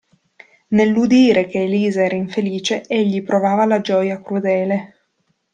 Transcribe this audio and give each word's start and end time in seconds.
Nell'udire 0.69 1.45
che 1.45 1.61
Elisa 1.61 2.03
era 2.03 2.15
infelice, 2.15 2.83
egli 2.87 3.21
provava 3.21 3.65
la 3.65 3.81
gioia 3.81 4.19
crudele. 4.19 4.95